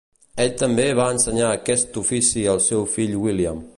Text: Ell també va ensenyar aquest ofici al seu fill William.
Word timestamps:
Ell 0.45 0.53
també 0.61 0.85
va 0.99 1.05
ensenyar 1.17 1.51
aquest 1.57 1.99
ofici 2.03 2.47
al 2.55 2.63
seu 2.69 2.89
fill 2.95 3.15
William. 3.27 3.63